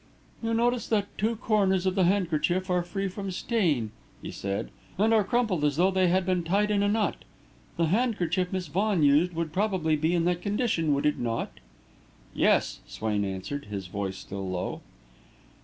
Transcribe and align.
"You 0.41 0.55
notice 0.55 0.87
that 0.87 1.15
two 1.15 1.35
corners 1.35 1.85
of 1.85 1.93
the 1.93 2.05
handkerchief 2.05 2.71
are 2.71 2.81
free 2.81 3.07
from 3.07 3.29
stain," 3.29 3.91
he 4.19 4.31
said, 4.31 4.71
"and 4.97 5.13
are 5.13 5.23
crumpled 5.23 5.63
as 5.63 5.75
though 5.75 5.91
they 5.91 6.07
had 6.07 6.25
been 6.25 6.43
tied 6.43 6.71
in 6.71 6.81
a 6.81 6.87
knot. 6.87 7.17
The 7.77 7.85
handkerchief 7.85 8.51
Miss 8.51 8.65
Vaughan 8.65 9.03
used 9.03 9.33
would 9.33 9.53
probably 9.53 9.95
be 9.95 10.15
in 10.15 10.25
that 10.25 10.41
condition, 10.41 10.95
would 10.95 11.05
it 11.05 11.19
not?" 11.19 11.51
"Yes," 12.33 12.79
Swain 12.87 13.23
answered, 13.23 13.65
his 13.65 13.85
voice 13.85 14.17
still 14.17 14.49
low. 14.49 14.81